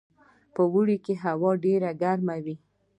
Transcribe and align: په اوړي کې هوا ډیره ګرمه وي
په 0.53 0.61
اوړي 0.71 0.97
کې 1.05 1.13
هوا 1.23 1.51
ډیره 1.63 1.89
ګرمه 2.01 2.35
وي 2.45 2.55